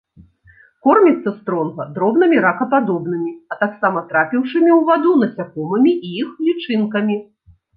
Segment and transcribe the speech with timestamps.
[0.85, 7.15] Корміцца стронга дробнымі ракападобнымі, а таксама трапіўшымі ў ваду насякомымі і іх лічынкамі.